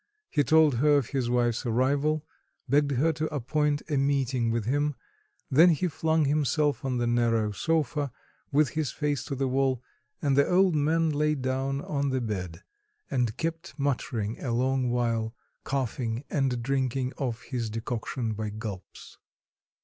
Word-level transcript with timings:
He 0.31 0.43
told 0.43 0.77
her 0.77 0.97
of 0.97 1.09
his 1.09 1.29
wife's 1.29 1.63
arrival, 1.63 2.25
begged 2.67 2.93
her 2.93 3.13
to 3.13 3.27
appoint 3.31 3.83
a 3.87 3.97
meeting 3.97 4.49
with 4.49 4.65
him, 4.65 4.95
then 5.51 5.69
he 5.69 5.87
flung 5.89 6.25
himself 6.25 6.83
on 6.83 6.97
the 6.97 7.05
narrow 7.05 7.51
sofa, 7.51 8.11
with 8.51 8.69
his 8.69 8.91
face 8.91 9.23
to 9.25 9.35
the 9.35 9.47
wall; 9.47 9.83
and 10.19 10.35
the 10.35 10.49
old 10.49 10.73
man 10.73 11.11
lay 11.11 11.35
down 11.35 11.81
on 11.81 12.09
the 12.09 12.19
bed, 12.19 12.63
and 13.11 13.37
kept 13.37 13.77
muttering 13.77 14.43
a 14.43 14.51
long 14.51 14.89
while, 14.89 15.35
coughing 15.63 16.23
and 16.31 16.63
drinking 16.63 17.13
off 17.17 17.43
his 17.43 17.69
decoction 17.69 18.33
by 18.33 18.49
gulps. 18.49 19.19